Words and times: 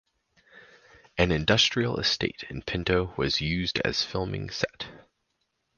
An 1.15 1.31
industrial 1.31 1.99
estate 1.99 2.45
in 2.49 2.63
Pinto 2.63 3.13
was 3.17 3.39
used 3.39 3.79
as 3.85 4.03
filming 4.03 4.49
set. 4.49 4.87